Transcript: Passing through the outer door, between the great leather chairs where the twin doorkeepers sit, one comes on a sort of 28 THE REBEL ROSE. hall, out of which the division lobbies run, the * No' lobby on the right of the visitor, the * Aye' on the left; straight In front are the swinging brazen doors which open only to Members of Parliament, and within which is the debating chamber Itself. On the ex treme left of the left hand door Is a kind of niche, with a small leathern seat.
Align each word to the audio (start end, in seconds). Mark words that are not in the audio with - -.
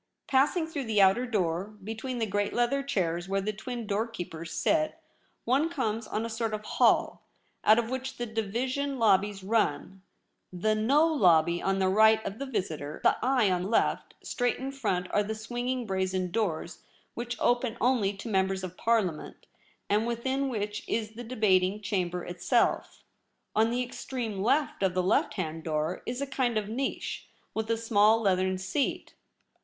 Passing 0.25 0.65
through 0.65 0.85
the 0.85 0.99
outer 0.99 1.27
door, 1.27 1.65
between 1.83 2.17
the 2.17 2.25
great 2.25 2.53
leather 2.53 2.81
chairs 2.81 3.29
where 3.29 3.39
the 3.39 3.53
twin 3.53 3.85
doorkeepers 3.85 4.51
sit, 4.51 4.97
one 5.45 5.69
comes 5.69 6.07
on 6.07 6.25
a 6.25 6.27
sort 6.27 6.55
of 6.55 6.61
28 6.61 6.61
THE 6.61 6.65
REBEL 6.65 6.87
ROSE. 6.87 6.89
hall, 7.05 7.21
out 7.65 7.77
of 7.77 7.89
which 7.91 8.17
the 8.17 8.25
division 8.25 8.97
lobbies 8.97 9.43
run, 9.43 10.01
the 10.51 10.73
* 10.73 10.73
No' 10.89 11.05
lobby 11.13 11.61
on 11.61 11.77
the 11.77 11.87
right 11.87 12.19
of 12.25 12.39
the 12.39 12.47
visitor, 12.47 12.99
the 13.03 13.15
* 13.19 13.21
Aye' 13.21 13.51
on 13.51 13.61
the 13.61 13.67
left; 13.69 14.15
straight 14.23 14.57
In 14.57 14.71
front 14.71 15.05
are 15.11 15.21
the 15.21 15.35
swinging 15.35 15.85
brazen 15.85 16.31
doors 16.31 16.81
which 17.13 17.37
open 17.39 17.77
only 17.79 18.11
to 18.11 18.27
Members 18.27 18.63
of 18.63 18.75
Parliament, 18.77 19.45
and 19.87 20.07
within 20.07 20.49
which 20.49 20.83
is 20.89 21.11
the 21.11 21.23
debating 21.23 21.79
chamber 21.79 22.23
Itself. 22.25 23.03
On 23.55 23.69
the 23.69 23.83
ex 23.85 24.03
treme 24.03 24.41
left 24.41 24.81
of 24.81 24.95
the 24.95 25.03
left 25.03 25.35
hand 25.35 25.63
door 25.63 26.01
Is 26.07 26.21
a 26.21 26.25
kind 26.25 26.57
of 26.57 26.69
niche, 26.69 27.27
with 27.53 27.69
a 27.69 27.77
small 27.77 28.19
leathern 28.23 28.57
seat. 28.57 29.13